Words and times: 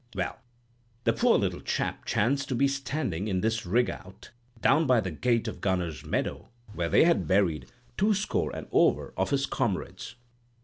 Well, 0.15 0.39
the 1.03 1.13
poor 1.13 1.37
little 1.37 1.61
chap 1.61 2.05
chanced 2.05 2.49
to 2.49 2.55
be 2.55 2.67
standing, 2.67 3.27
in 3.27 3.41
this 3.41 3.67
rig 3.67 3.87
out, 3.87 4.31
down 4.59 4.87
by 4.87 4.99
the 4.99 5.11
gate 5.11 5.47
of 5.47 5.61
Gunner's 5.61 6.03
Meadow, 6.03 6.49
where 6.73 6.89
they 6.89 7.03
had 7.03 7.27
buried 7.27 7.67
two 7.97 8.15
score 8.15 8.49
and 8.55 8.65
over 8.71 9.13
of 9.15 9.29
his 9.29 9.45
comrades. 9.45 10.15